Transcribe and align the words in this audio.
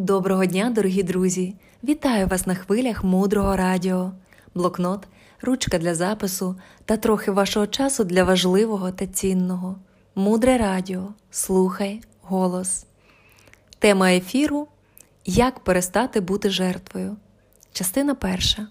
Доброго 0.00 0.46
дня, 0.46 0.70
дорогі 0.70 1.02
друзі! 1.02 1.54
Вітаю 1.84 2.26
вас 2.26 2.46
на 2.46 2.54
хвилях 2.54 3.04
мудрого 3.04 3.56
радіо, 3.56 4.12
блокнот, 4.54 5.08
ручка 5.42 5.78
для 5.78 5.94
запису 5.94 6.56
та 6.84 6.96
трохи 6.96 7.30
вашого 7.30 7.66
часу 7.66 8.04
для 8.04 8.24
важливого 8.24 8.90
та 8.90 9.06
цінного. 9.06 9.76
Мудре 10.14 10.58
радіо. 10.58 11.08
Слухай 11.30 12.00
голос. 12.22 12.86
Тема 13.78 14.12
ефіру 14.12 14.68
Як 15.26 15.60
перестати 15.60 16.20
бути 16.20 16.50
жертвою. 16.50 17.16
Частина 17.72 18.14
перша. 18.14 18.66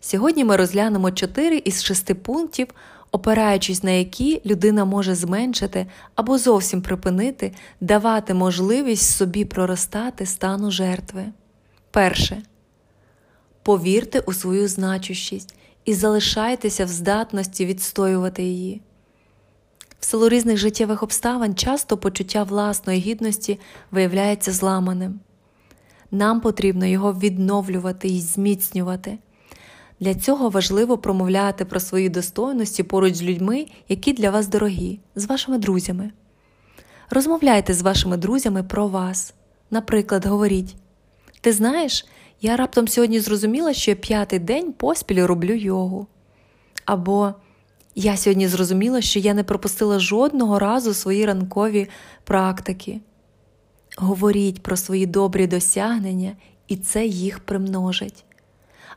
Сьогодні 0.00 0.44
ми 0.44 0.56
розглянемо 0.56 1.10
4 1.10 1.56
із 1.56 1.84
6 1.84 2.14
пунктів, 2.14 2.68
опираючись 3.12 3.82
на 3.82 3.90
які 3.90 4.42
людина 4.46 4.84
може 4.84 5.14
зменшити 5.14 5.86
або 6.14 6.38
зовсім 6.38 6.82
припинити, 6.82 7.52
давати 7.80 8.34
можливість 8.34 9.16
собі 9.16 9.44
проростати 9.44 10.26
стану 10.26 10.70
жертви. 10.70 11.24
Перше. 11.90 12.42
Повірте 13.62 14.20
у 14.20 14.32
свою 14.32 14.68
значущість 14.68 15.54
і 15.84 15.94
залишайтеся 15.94 16.84
в 16.84 16.88
здатності 16.88 17.66
відстоювати 17.66 18.42
її. 18.42 18.80
В 20.00 20.04
силу 20.04 20.28
різних 20.28 20.56
життєвих 20.56 21.02
обставин 21.02 21.54
часто 21.54 21.96
почуття 21.96 22.42
власної 22.42 23.00
гідності 23.00 23.60
виявляється 23.90 24.52
зламаним. 24.52 25.20
Нам 26.10 26.40
потрібно 26.40 26.86
його 26.86 27.12
відновлювати 27.12 28.08
і 28.08 28.20
зміцнювати. 28.20 29.18
Для 30.00 30.14
цього 30.14 30.50
важливо 30.50 30.98
промовляти 30.98 31.64
про 31.64 31.80
свої 31.80 32.08
достойності 32.08 32.82
поруч 32.82 33.14
з 33.14 33.22
людьми, 33.22 33.66
які 33.88 34.12
для 34.12 34.30
вас 34.30 34.48
дорогі, 34.48 35.00
з 35.14 35.24
вашими 35.24 35.58
друзями. 35.58 36.10
Розмовляйте 37.10 37.74
з 37.74 37.82
вашими 37.82 38.16
друзями 38.16 38.62
про 38.62 38.88
вас. 38.88 39.34
Наприклад, 39.70 40.26
говоріть: 40.26 40.76
Ти 41.40 41.52
знаєш, 41.52 42.06
я 42.40 42.56
раптом 42.56 42.88
сьогодні 42.88 43.20
зрозуміла, 43.20 43.72
що 43.72 43.90
я 43.90 43.96
п'ятий 43.96 44.38
день 44.38 44.72
поспіль 44.72 45.22
роблю 45.22 45.54
йогу. 45.54 46.06
Або 46.84 47.34
я 47.94 48.16
сьогодні 48.16 48.48
зрозуміла, 48.48 49.00
що 49.00 49.18
я 49.18 49.34
не 49.34 49.44
пропустила 49.44 49.98
жодного 49.98 50.58
разу 50.58 50.94
свої 50.94 51.26
ранкові 51.26 51.88
практики. 52.24 53.00
Говоріть 53.96 54.62
про 54.62 54.76
свої 54.76 55.06
добрі 55.06 55.46
досягнення, 55.46 56.36
і 56.68 56.76
це 56.76 57.06
їх 57.06 57.38
примножить. 57.38 58.24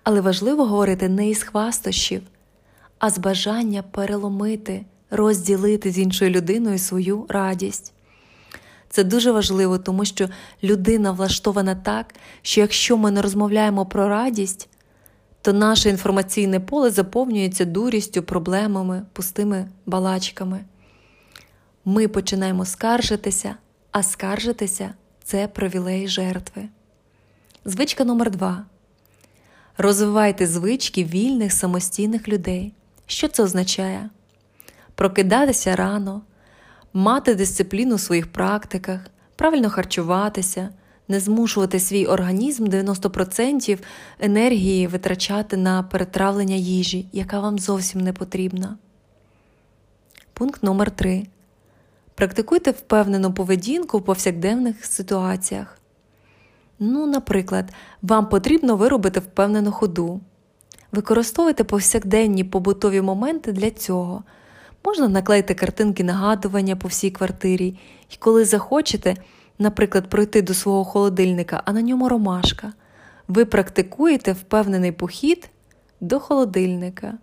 Але 0.04 0.22
важливо 0.22 0.66
говорити 0.66 1.10
не 1.10 1.30
із 1.30 1.44
хвастощів, 1.44 2.22
а 3.00 3.10
з 3.10 3.18
бажання 3.20 3.84
переломити, 3.84 4.86
розділити 5.10 5.92
з 5.92 6.00
іншою 6.00 6.32
людиною 6.32 6.80
свою 6.80 7.26
радість. 7.30 7.94
Це 8.90 9.04
дуже 9.04 9.32
важливо, 9.32 9.78
тому 9.78 10.06
що 10.06 10.30
людина 10.64 11.12
влаштована 11.12 11.76
так, 11.76 12.16
що 12.42 12.62
якщо 12.62 12.98
ми 12.98 13.12
не 13.12 13.22
розмовляємо 13.22 13.86
про 13.86 14.08
радість, 14.08 14.70
то 15.42 15.54
наше 15.54 15.90
інформаційне 15.90 16.60
поле 16.60 16.90
заповнюється 16.90 17.66
дурістю, 17.66 18.24
проблемами, 18.24 19.06
пустими 19.14 19.70
балачками. 19.86 20.66
Ми 21.86 22.08
починаємо 22.08 22.66
скаржитися, 22.66 23.56
а 23.92 24.04
скаржитися 24.04 24.94
це 25.24 25.48
привілей 25.48 26.08
жертви. 26.08 26.70
Звичка 27.66 28.04
номер 28.04 28.32
два. 28.32 28.66
Розвивайте 29.82 30.48
звички 30.48 31.04
вільних 31.04 31.54
самостійних 31.54 32.28
людей. 32.28 32.74
Що 33.06 33.28
це 33.28 33.44
означає? 33.44 34.10
Прокидатися 34.96 35.76
рано, 35.76 36.22
мати 36.94 37.36
дисципліну 37.36 37.96
у 37.96 37.98
своїх 37.98 38.32
практиках, 38.32 39.00
правильно 39.36 39.70
харчуватися, 39.70 40.70
не 41.08 41.20
змушувати 41.20 41.80
свій 41.80 42.06
організм 42.06 42.66
90% 42.66 43.80
енергії 44.20 44.88
витрачати 44.88 45.58
на 45.58 45.84
перетравлення 45.84 46.56
їжі, 46.56 47.08
яка 47.12 47.40
вам 47.40 47.60
зовсім 47.60 48.02
не 48.02 48.14
потрібна. 48.14 48.78
Пункт 50.34 50.64
номер 50.64 50.92
3 50.92 51.28
Практикуйте 52.16 52.72
впевнену 52.72 53.34
поведінку 53.34 53.98
в 53.98 54.06
повсякденних 54.06 54.86
ситуаціях. 54.86 55.81
Ну, 56.84 57.08
наприклад, 57.08 57.74
вам 58.02 58.30
потрібно 58.30 58.76
виробити 58.76 59.20
впевнену 59.20 59.72
ходу. 59.72 60.22
Використовуйте 60.92 61.64
повсякденні 61.64 62.44
побутові 62.44 63.02
моменти 63.02 63.52
для 63.52 63.72
цього. 63.72 64.24
Можна 64.86 65.08
наклеїти 65.08 65.54
картинки 65.54 66.04
нагадування 66.04 66.76
по 66.76 66.88
всій 66.88 67.12
квартирі, 67.12 67.80
і 68.10 68.16
коли 68.20 68.46
захочете, 68.46 69.16
наприклад, 69.60 70.10
пройти 70.10 70.42
до 70.42 70.54
свого 70.54 70.84
холодильника, 70.84 71.64
а 71.66 71.74
на 71.74 71.82
ньому 71.82 72.10
ромашка, 72.10 72.74
ви 73.28 73.46
практикуєте 73.46 74.34
впевнений 74.34 74.92
похід 74.92 75.50
до 76.00 76.20
холодильника. 76.20 77.14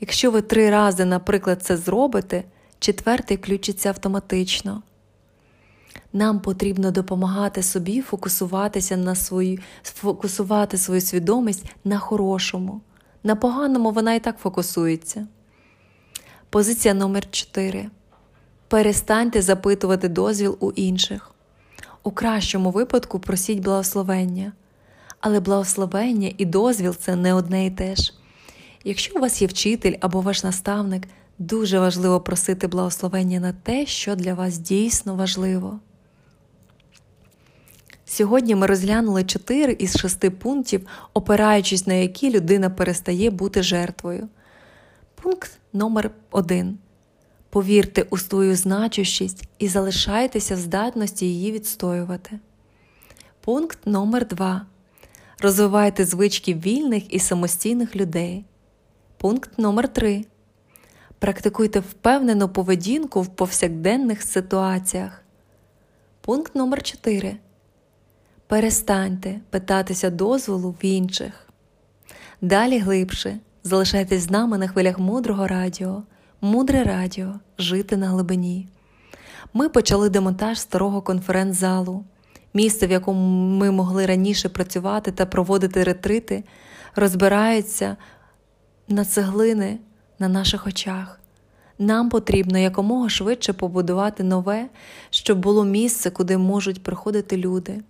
Якщо 0.00 0.30
ви 0.30 0.42
три 0.42 0.70
рази, 0.70 1.04
наприклад, 1.04 1.62
це 1.62 1.76
зробите, 1.76 2.44
четвертий 2.78 3.36
включиться 3.36 3.88
автоматично. 3.88 4.82
Нам 6.12 6.40
потрібно 6.40 6.90
допомагати 6.90 7.62
собі 7.62 8.00
фокусуватися 8.00 8.96
на 8.96 9.14
свою, 9.14 9.58
фокусувати 9.82 10.78
свою 10.78 11.00
свідомість 11.00 11.64
на 11.84 11.98
хорошому, 11.98 12.80
на 13.22 13.36
поганому 13.36 13.90
вона 13.90 14.14
і 14.14 14.20
так 14.20 14.38
фокусується. 14.38 15.26
Позиція 16.50 16.94
номер 16.94 17.30
4 17.30 17.90
Перестаньте 18.68 19.42
запитувати 19.42 20.08
дозвіл 20.08 20.56
у 20.60 20.70
інших. 20.70 21.30
У 22.02 22.10
кращому 22.10 22.70
випадку 22.70 23.18
просіть 23.18 23.60
благословення, 23.60 24.52
але 25.20 25.40
благословення 25.40 26.32
і 26.38 26.44
дозвіл 26.44 26.96
це 26.96 27.16
не 27.16 27.34
одне 27.34 27.66
і 27.66 27.70
те 27.70 27.96
ж. 27.96 28.14
Якщо 28.84 29.14
у 29.16 29.20
вас 29.20 29.42
є 29.42 29.48
вчитель 29.48 29.94
або 30.00 30.20
ваш 30.20 30.44
наставник, 30.44 31.08
дуже 31.38 31.80
важливо 31.80 32.20
просити 32.20 32.66
благословення 32.66 33.40
на 33.40 33.52
те, 33.52 33.86
що 33.86 34.16
для 34.16 34.34
вас 34.34 34.58
дійсно 34.58 35.14
важливо. 35.14 35.80
Сьогодні 38.12 38.54
ми 38.54 38.66
розглянули 38.66 39.24
4 39.24 39.72
із 39.72 39.96
6 39.96 40.30
пунктів, 40.30 40.86
опираючись 41.14 41.86
на 41.86 41.94
які 41.94 42.30
людина 42.30 42.70
перестає 42.70 43.30
бути 43.30 43.62
жертвою. 43.62 44.28
Пункт 45.14 45.58
номер 45.72 46.10
1 46.30 46.78
Повірте 47.50 48.06
у 48.10 48.18
свою 48.18 48.56
значущість 48.56 49.48
і 49.58 49.68
залишайтеся 49.68 50.54
в 50.54 50.58
здатності 50.58 51.26
її 51.26 51.52
відстоювати. 51.52 52.38
Пункт 53.40 53.78
номер 53.86 54.28
2 54.28 54.66
Розвивайте 55.40 56.04
звички 56.04 56.54
вільних 56.54 57.14
і 57.14 57.18
самостійних 57.18 57.96
людей. 57.96 58.44
Пункт 59.16 59.58
номер 59.58 59.88
3 59.88 60.24
Практикуйте 61.18 61.80
впевнену 61.80 62.48
поведінку 62.48 63.22
в 63.22 63.26
повсякденних 63.26 64.22
ситуаціях. 64.22 65.22
Пункт 66.20 66.54
номер 66.54 66.82
4 66.82 67.38
Перестаньте 68.46 69.40
питатися 69.50 70.10
дозволу 70.10 70.70
в 70.70 70.84
інших. 70.84 71.48
Далі 72.40 72.78
глибше 72.78 73.38
залишайтесь 73.64 74.22
з 74.22 74.30
нами 74.30 74.58
на 74.58 74.68
хвилях 74.68 74.98
мудрого 74.98 75.46
радіо, 75.46 76.02
мудре 76.40 76.84
радіо, 76.84 77.34
жити 77.58 77.96
на 77.96 78.08
глибині. 78.08 78.68
Ми 79.54 79.68
почали 79.68 80.08
демонтаж 80.08 80.58
старого 80.58 81.02
конференц-залу, 81.02 82.04
місце, 82.54 82.86
в 82.86 82.90
якому 82.90 83.56
ми 83.58 83.70
могли 83.70 84.06
раніше 84.06 84.48
працювати 84.48 85.12
та 85.12 85.26
проводити 85.26 85.84
ретрити, 85.84 86.44
розбираються 86.96 87.96
на 88.88 89.04
цеглини 89.04 89.78
на 90.18 90.28
наших 90.28 90.66
очах. 90.66 91.20
Нам 91.78 92.08
потрібно 92.08 92.58
якомога 92.58 93.08
швидше 93.08 93.52
побудувати 93.52 94.22
нове, 94.22 94.68
щоб 95.10 95.38
було 95.38 95.64
місце, 95.64 96.10
куди 96.10 96.38
можуть 96.38 96.82
приходити 96.82 97.36
люди. 97.36 97.80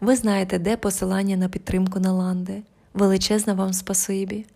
Ви 0.00 0.16
знаєте, 0.16 0.58
де 0.58 0.76
посилання 0.76 1.36
на 1.36 1.48
підтримку 1.48 2.00
на 2.00 2.12
ланди. 2.12 2.62
Величезне 2.94 3.52
вам 3.52 3.72
спасибі. 3.72 4.46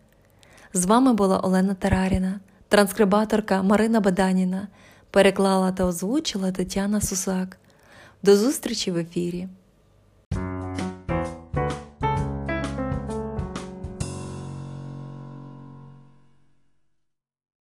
З 0.72 0.84
вами 0.84 1.12
була 1.12 1.40
Олена 1.40 1.74
Тараріна, 1.74 2.40
транскрибаторка 2.68 3.62
Марина 3.62 4.00
Баданіна, 4.00 4.68
переклала 5.10 5.72
та 5.72 5.84
озвучила 5.84 6.52
Тетяна 6.52 7.00
Сусак. 7.00 7.58
До 8.22 8.36
зустрічі 8.36 8.90
в 8.90 8.96
ефірі! 8.96 9.48